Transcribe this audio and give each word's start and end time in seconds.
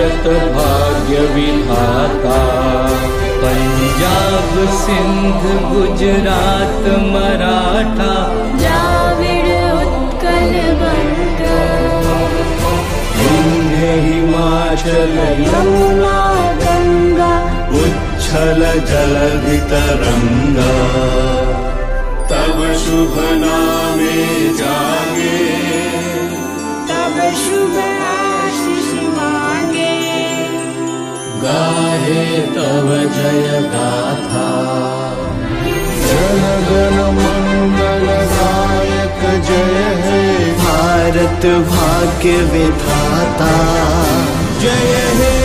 भारत 0.00 0.26
भाग्य 0.52 1.16
विधाता 1.32 2.36
पंजाब 3.40 4.52
सिंध 4.76 5.42
गुजरात 5.72 6.86
मराठा। 7.10 8.14
द्राविड 8.60 9.48
उत्कल 9.72 10.54
हिमाचल 14.06 15.16
यमुना 15.42 16.16
गंगा। 16.62 17.32
उच्छल 17.82 18.64
जलधि 18.90 19.58
तरंगा 19.72 20.72
तब 22.32 22.58
शुभ 22.84 23.14
नामे 23.42 24.16
गाहे 31.50 32.40
तव 32.40 32.88
जय 33.14 33.60
गाथा। 33.74 34.48
जनगण 36.06 36.96
मंगल 37.12 38.06
गायक 38.34 39.44
जय 39.44 39.82
हे। 40.04 40.52
भारत 40.52 41.46
भाग्य 41.46 42.30
विधाता। 42.30 43.52
जय 44.60 44.96
हे 45.14 45.39